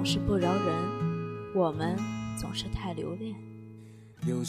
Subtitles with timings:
[0.00, 0.74] 总是不饶人，
[1.54, 1.94] 我们
[2.34, 3.34] 总是太留恋。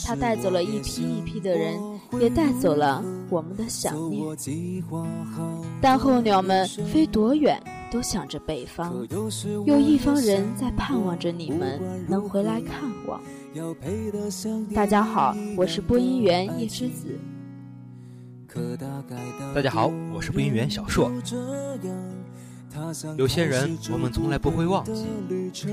[0.05, 1.77] 他带走了一批一批的人，
[2.21, 4.23] 也带走了我们的想念。
[5.81, 9.05] 但候鸟们飞多远，都想着北方。
[9.65, 13.21] 有一方人在盼望着你们能回来看望。
[14.73, 17.19] 大家好，我是播音员叶之子。
[19.53, 21.11] 大家好，我是播音员小硕。
[23.17, 25.05] 有些人我们从来不会忘记，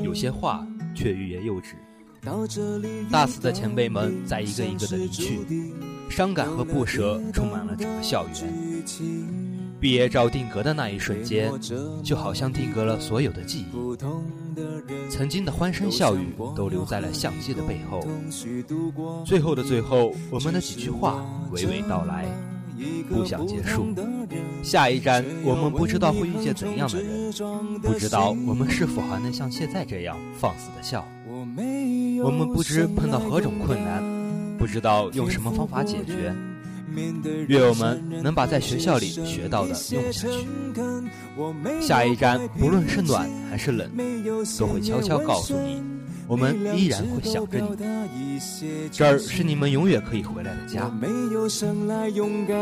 [0.02, 1.74] 有些话却欲言又止。
[3.10, 5.40] 大四的前辈们在一个一个的离去，
[6.10, 8.84] 伤感和不舍充满了整个校园。
[9.80, 11.52] 毕业照定格的那一瞬间，
[12.02, 13.96] 就好像定格了所有的记忆。
[15.08, 18.04] 曾经的欢声笑语都留在了相机的背后。
[19.24, 22.26] 最后的最后，我们的几句话娓娓道来。
[23.08, 23.92] 不想结束，
[24.62, 27.32] 下一站我们不知道会遇见怎样的人，
[27.80, 31.06] 不知道我们是否还能像现在这样放肆的笑。
[31.26, 34.02] 我们不知碰到何种困难，
[34.58, 36.34] 不知道用什么方法解决。
[37.48, 40.46] 愿我们能把在学校里学到的用下去。
[41.80, 43.88] 下一站，不论是暖还是冷，
[44.58, 45.82] 都会悄悄告诉你。
[46.28, 48.38] 我们依然会想着你，
[48.92, 50.90] 这儿是你们永远可以回来的家。
[50.90, 52.54] 没有生来勇敢，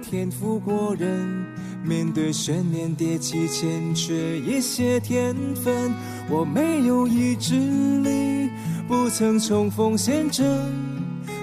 [0.00, 1.44] 天赋过人，
[1.82, 5.92] 面对悬念迭起欠缺一些天分。
[6.30, 7.54] 我没有意志
[8.02, 8.48] 力，
[8.86, 10.46] 不曾冲锋陷阵，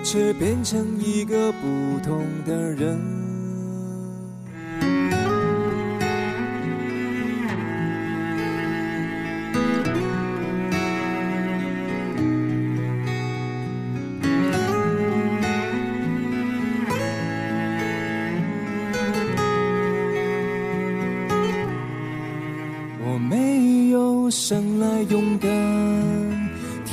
[0.01, 3.24] 却变成一个不同的人。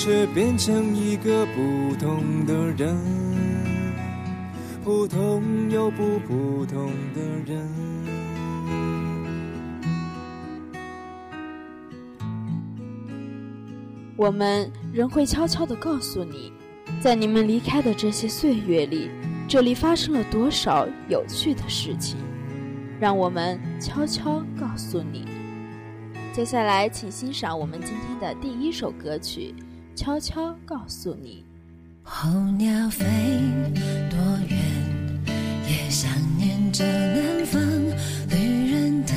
[0.00, 2.96] 却变成一个不同的人，
[4.84, 5.42] 普通
[5.72, 7.68] 又不普通的人。
[14.16, 16.52] 我们仍会悄悄地告诉你，
[17.00, 19.10] 在你们离开的这些岁月里，
[19.48, 22.18] 这里发生了多少有趣的事情，
[23.00, 25.26] 让我们悄悄告诉你。
[26.32, 29.52] 接下来，请欣赏我们今天的第一首歌曲
[29.98, 31.42] 《悄悄告诉你》。
[32.08, 33.04] 候鸟飞
[34.08, 34.16] 多
[34.48, 34.56] 远，
[35.68, 37.60] 也想念着南方。
[38.30, 39.12] 旅人的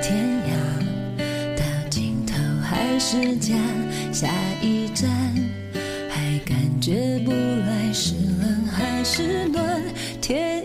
[0.00, 3.56] 天涯，到尽头还是家。
[4.12, 4.32] 下
[4.62, 5.10] 一站，
[6.08, 9.82] 还感觉不来是冷还是暖。
[10.20, 10.61] 天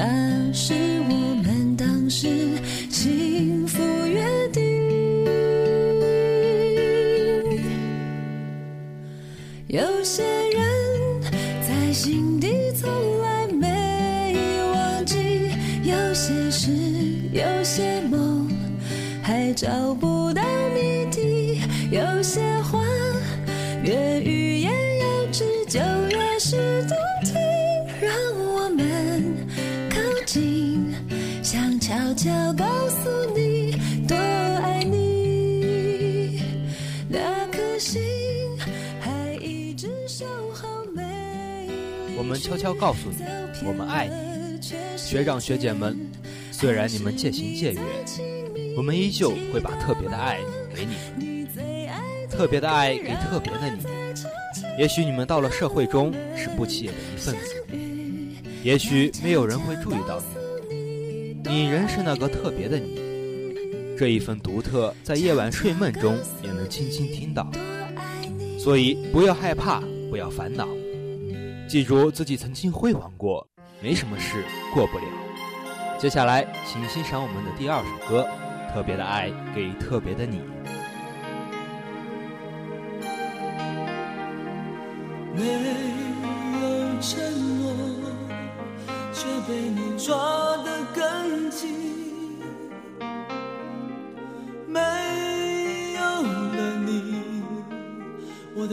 [0.00, 0.74] 那是
[1.08, 2.28] 我们当时
[2.88, 4.22] 幸福约
[4.52, 4.62] 定。
[9.66, 11.20] 有些人，
[11.66, 12.46] 在心底
[12.80, 12.88] 从
[13.22, 14.36] 来没
[14.72, 15.16] 忘记；
[15.82, 16.70] 有些事，
[17.32, 18.48] 有些梦，
[19.20, 19.87] 还找
[42.16, 43.24] 我们悄悄告诉你，
[43.66, 44.60] 我们爱你，
[44.96, 45.96] 学长学姐们。
[46.50, 47.82] 虽然你们渐行渐远，
[48.76, 50.40] 我们依旧会把特别的爱
[50.74, 51.48] 给你们，
[52.28, 53.84] 特别的爱给特别的你。
[54.76, 57.54] 也许你们到了社会中是不起眼的一份子，
[58.64, 60.20] 也许没有人会注意到
[60.68, 62.98] 你，你仍是那个特别的你。
[63.96, 67.48] 这一份独特，在夜晚睡梦中也能轻轻听到。
[68.58, 70.66] 所以不要害怕，不要烦恼，
[71.68, 73.46] 记住自己曾经辉煌过，
[73.82, 74.42] 没什么事
[74.74, 75.04] 过不了。
[75.98, 78.26] 接下来，请欣赏我们的第二首歌，
[78.72, 80.38] 《特别的爱给特别的你》。
[85.34, 85.87] 没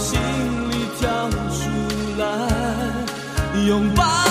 [0.00, 0.18] 从心
[0.70, 1.68] 里跳出
[2.16, 2.24] 来，
[3.66, 4.29] 拥抱。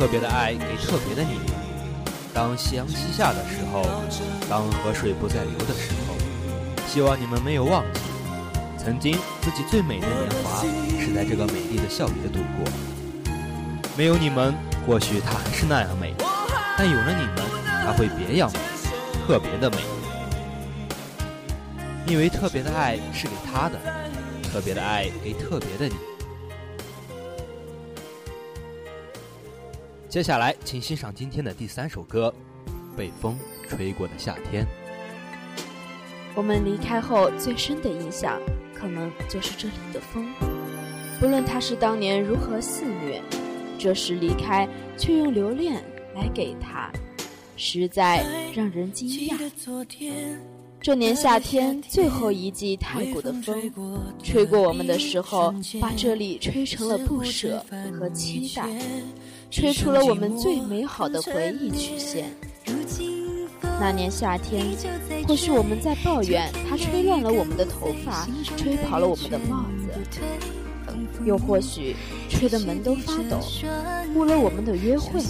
[0.00, 1.38] 特别的爱给特别的你。
[2.32, 3.84] 当夕阳西下的时候，
[4.48, 6.14] 当河水不再流的时候，
[6.88, 8.00] 希望你们没有忘记，
[8.82, 10.64] 曾经自己最美的年华
[10.98, 12.72] 是在这个美丽的校园度过。
[13.94, 14.54] 没有你们，
[14.86, 16.14] 或许它还是那样美，
[16.78, 17.44] 但有了你们，
[17.84, 18.58] 它会别样美，
[19.26, 19.76] 特别的美。
[22.06, 23.78] 因为特别的爱是给他的，
[24.50, 25.94] 特别的爱给特别的你。
[30.10, 32.34] 接下来，请欣赏今天的第三首歌
[32.98, 33.38] 《被风
[33.68, 34.64] 吹过的夏天》。
[36.34, 38.40] 我们离开后最深的印象，
[38.74, 40.26] 可能就是这里的风。
[41.20, 43.22] 不论它是当年如何肆虐，
[43.78, 45.80] 这时离开却用留恋
[46.12, 46.90] 来给它，
[47.56, 49.38] 实在让人惊讶。
[50.80, 53.70] 这年夏天最后一季太古的风，
[54.24, 57.64] 吹过我们的时候，把这里吹成了不舍
[57.96, 58.66] 和期待，
[59.50, 62.32] 吹出了我们最美好的回忆曲线。
[63.80, 64.64] 那年夏天，
[65.26, 70.20] 或许我们在抱怨它吹乱了我们的头发，吹跑了我们的帽子；
[71.24, 71.96] 又或许
[72.28, 73.40] 吹得门都发抖，
[74.14, 75.20] 误了我们的约会。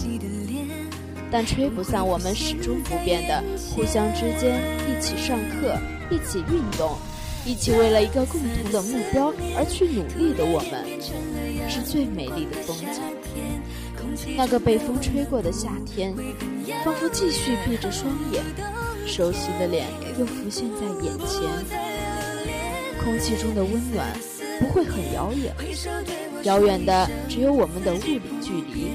[1.33, 5.79] 但吹不散我们始终不变的互相之间一起上课、
[6.11, 6.99] 一起运动、
[7.47, 10.85] 一起为了一个共同的目标而去努力的我们，
[11.71, 13.01] 是最美丽的风景。
[14.37, 16.15] 那个被风吹过的夏天，
[16.85, 18.43] 仿佛继续闭着双眼，
[19.07, 19.87] 熟悉的脸
[20.19, 21.49] 又浮现在眼前。
[23.03, 24.07] 空气中的温暖
[24.59, 25.55] 不会很遥远，
[26.43, 28.91] 遥远的只有我们的物理距离。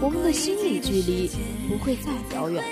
[0.00, 1.30] 我们的心理距离
[1.68, 2.68] 不会再遥远了。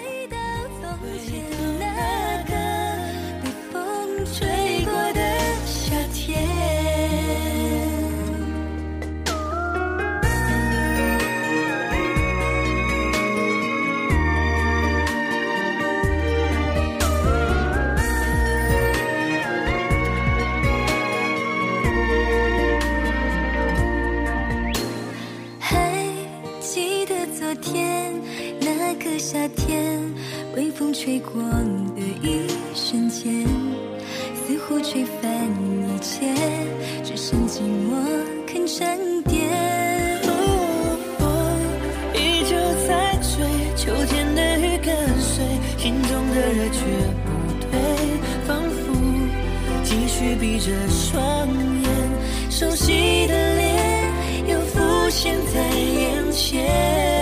[50.21, 51.49] 却闭着双
[51.81, 51.91] 眼，
[52.51, 54.13] 熟悉的脸
[54.49, 57.20] 又浮现在眼前。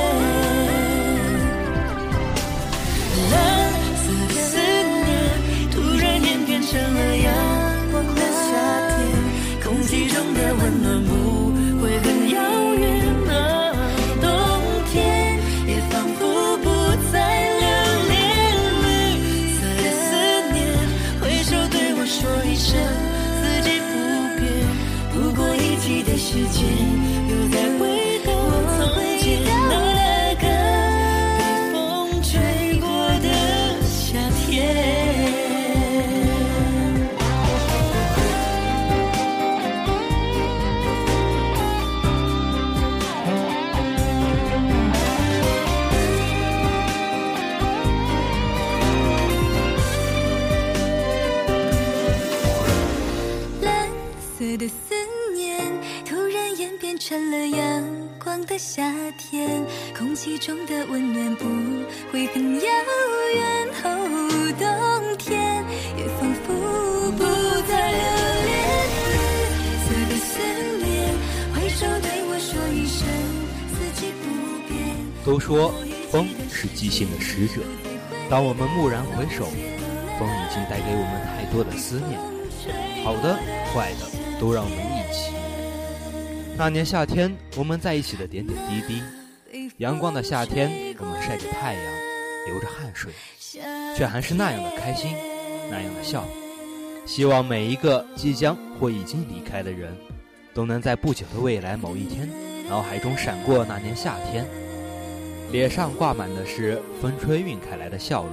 [75.29, 75.71] 都说
[76.11, 77.61] 风是即兴的使者，
[78.31, 79.45] 当我们蓦然回首，
[80.19, 82.19] 风已经带给我们太多的思念，
[83.05, 83.37] 好的、
[83.71, 85.31] 坏的，都让我们一起。
[86.57, 89.03] 那年夏天，我们在一起的点点滴滴，
[89.77, 91.85] 阳光的夏天，我们晒着太阳，
[92.47, 93.13] 流着汗水，
[93.95, 95.15] 却还是那样的开心，
[95.71, 96.25] 那样的笑。
[97.05, 99.95] 希望每一个即将或已经离开的人，
[100.55, 102.27] 都能在不久的未来某一天，
[102.67, 104.47] 脑海中闪过那年夏天，
[105.51, 108.33] 脸上挂满的是风吹晕开来的笑容。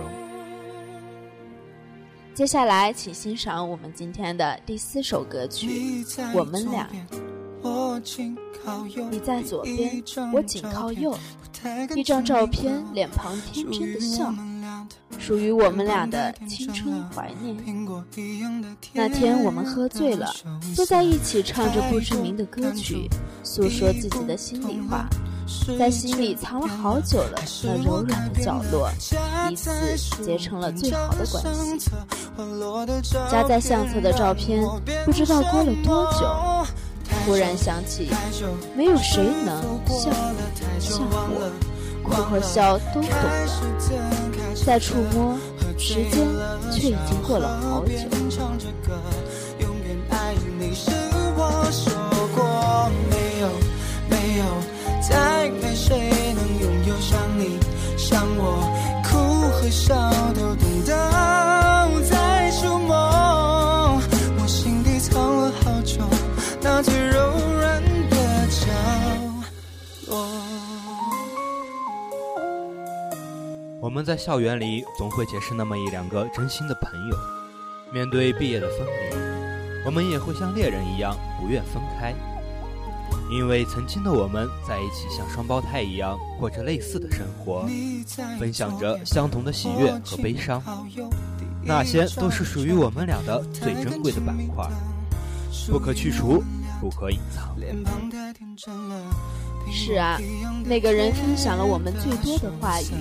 [2.34, 6.04] 接下来，请欣赏我们今天的第四首歌曲
[6.34, 6.90] 《我们俩》。
[9.10, 10.04] 你在左边，
[10.34, 11.18] 我紧靠右。
[11.96, 14.34] 一张照片，脸庞天真的笑，
[15.18, 17.56] 属于我们俩的青春怀念。
[18.94, 20.30] 那天我们喝醉了，
[20.76, 23.10] 坐在一起唱着不知名的歌曲，
[23.42, 25.08] 诉说自己的心里话，
[25.78, 28.90] 在心里藏了好久了那柔软的角落，
[29.48, 29.72] 彼此
[30.24, 31.44] 结成了最好的关
[31.80, 31.92] 系。
[33.30, 34.64] 夹在相册的照片，
[35.06, 36.66] 不知道过了多久。
[37.26, 38.10] 忽然想起，
[38.76, 40.14] 没有谁能像
[40.80, 41.52] 像我，
[42.04, 43.48] 哭和笑都懂的。
[44.66, 45.38] 再触摸，
[45.78, 46.28] 时间
[46.72, 47.94] 却已经过了好久。
[59.86, 59.94] 少
[60.34, 60.96] 都懂得
[62.10, 62.96] 在触摸。
[64.40, 66.02] 我心底藏了好久
[66.60, 68.66] 那最柔软的角
[70.08, 70.26] 落。
[73.80, 77.16] 我们在校园里总会结识那么一两个真心的朋友，
[77.94, 79.16] 面对毕业的分离，
[79.86, 82.12] 我们也会像恋人一样不愿分开。
[83.30, 87.68] 因为曾经的我们在一起像双胞胎一样过着类似的生活，
[88.40, 90.62] 分享着相同的喜悦和悲伤。
[91.64, 94.70] 那些都是属于我们俩的最珍贵的板块，
[95.68, 96.44] 不可去除，
[96.80, 97.56] 不可隐藏。
[99.72, 100.20] 是啊，
[100.64, 102.94] 那个人分享了我们最多的话语，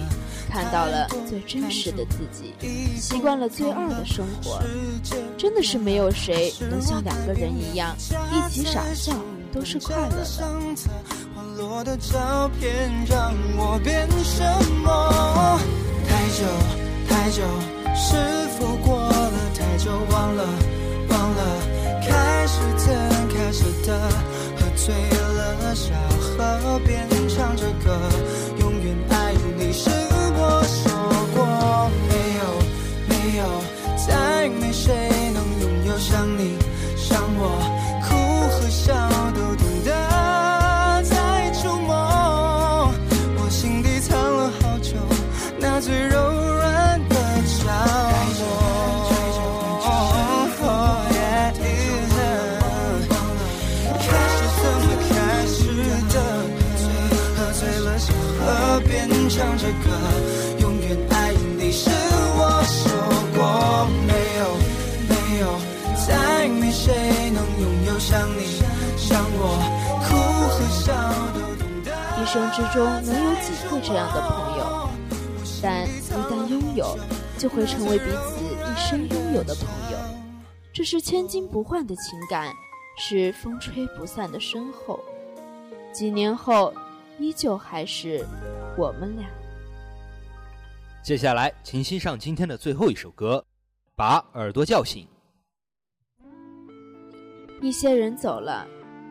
[0.49, 2.55] 看到了最真实的自己，
[2.97, 4.63] 习惯了最二的生活。
[5.37, 9.13] 真的是没有谁能像两个人一样一起傻笑，
[9.55, 10.91] 都是我，下册的相册，
[11.33, 14.43] 滑落的照片让我变什
[14.83, 15.61] 么？
[16.09, 16.45] 太久
[17.09, 17.41] 太久，
[17.95, 18.17] 是
[18.59, 19.93] 否过了太久？
[20.11, 20.45] 忘了
[21.09, 21.41] 忘了，
[22.03, 22.93] 开始怎
[23.29, 23.97] 开始的？
[24.59, 27.97] 喝醉了，小河边唱着歌。
[72.35, 74.89] 生之中能有几个这样的朋友？
[75.63, 76.99] 但一旦拥有，
[77.39, 79.99] 就会成为彼此一生拥有的朋友。
[80.73, 82.53] 这是千金不换的情感，
[82.99, 84.99] 是风吹不散的深厚。
[85.93, 86.75] 几年后。
[87.21, 88.27] 依旧还是
[88.77, 89.25] 我们俩。
[91.01, 93.37] 接下来，请欣赏今天的最后一首歌，
[93.95, 95.07] 《把耳朵叫醒》。
[97.63, 98.67] 一些人走了，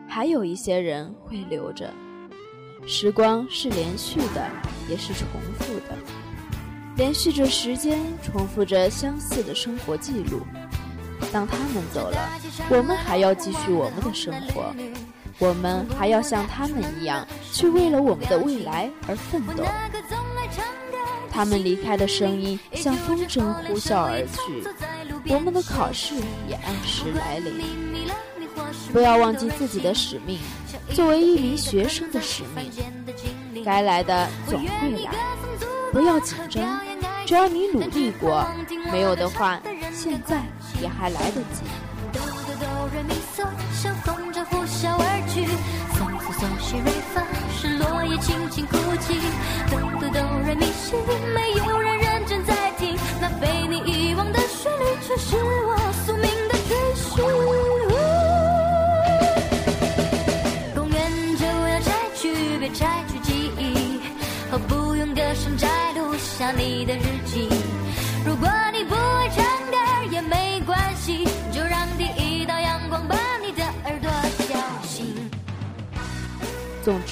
[0.06, 1.90] 还有一些人会留着。
[2.86, 4.46] 时光是连续的，
[4.88, 5.26] 也是重
[5.58, 5.96] 复的，
[6.96, 10.42] 连续着时间，重复着相似的生活记录。
[11.32, 12.30] 当他们走了，
[12.68, 14.74] 我们还要继续我们的生活。
[15.40, 19.64] 我们还要像他们一样，去为了我们的未来而奋斗。
[21.30, 24.62] 他们离开的声音像风筝呼啸而去，
[25.34, 26.14] 我们的考试
[26.46, 28.03] 也按时来临。
[28.94, 30.38] 不要忘记自己的使命，
[30.92, 32.70] 作为一名学生的使命，
[33.64, 35.10] 该来的总会来。
[35.92, 36.80] 不要紧张，
[37.26, 38.46] 只要你努力过，
[38.92, 39.60] 没有的话，
[39.92, 40.42] 现在
[40.80, 41.64] 也还来得及。
[47.60, 49.18] 是落叶轻轻哭泣，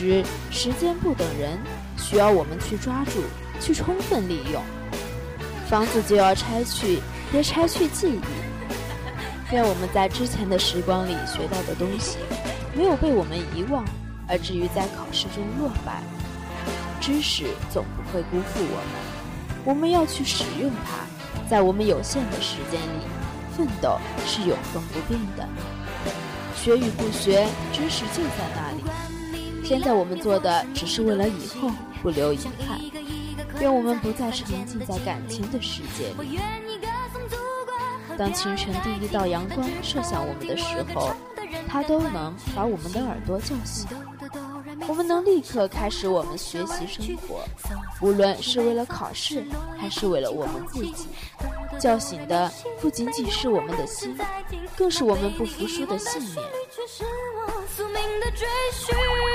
[0.03, 1.57] 之，时间不等人，
[1.97, 3.23] 需要我们去抓住，
[3.61, 4.61] 去充分利用。
[5.69, 6.99] 房子就要拆去，
[7.31, 8.21] 别拆去记忆。
[9.53, 12.17] 愿我们在之前的时光里学到的东西，
[12.75, 13.85] 没有被我们遗忘，
[14.27, 16.03] 而至于在考试中落败。
[17.01, 21.07] 知识总不会辜负我们，我们要去使用它，
[21.49, 23.07] 在我们有限的时间里，
[23.57, 25.49] 奋斗是永恒不变的。
[26.57, 28.82] 学与不学，知识就在那里。
[29.73, 31.71] 现在我们做的只是为了以后
[32.03, 32.79] 不留遗憾。
[33.59, 36.39] 愿我们不再沉浸在感情的世界里。
[38.19, 41.15] 当清晨第一道阳光射向我们的时候，
[41.67, 43.89] 它都能把我们的耳朵叫醒。
[44.87, 47.43] 我们能立刻开始我们学习生活，
[48.03, 49.43] 无论是为了考试
[49.79, 51.07] 还是为了我们自己。
[51.81, 54.15] 叫醒的不仅仅是我们的心，
[54.77, 56.37] 更是我们不服输的信念。
[58.87, 59.32] 公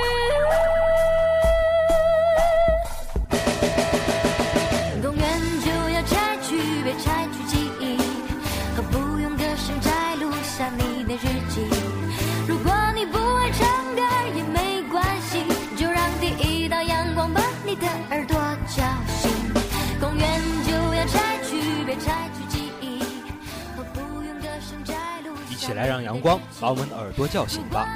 [25.78, 27.88] 来让阳光把我们的耳朵叫醒吧。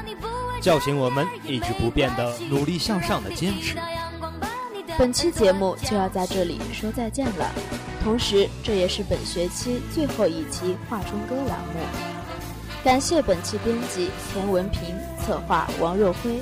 [0.61, 3.75] 叫醒我们一直不变的努力向上的坚持。
[4.97, 7.49] 本期节目就要在这里说再见了，
[8.03, 11.79] 同时这也是本学期最后一期画中歌栏目。
[12.83, 16.39] 感谢本期编辑田文平，策划王若辉。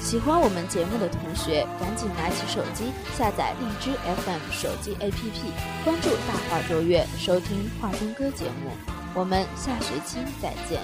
[0.00, 8.95] 喜欢我们节目的同学，赶紧拿起手机下载荔枝 FM 手机 APP，关注大话卓越，收听画中歌节目。
[9.16, 10.78] 我们下学期再见。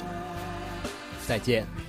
[1.28, 1.81] 再见。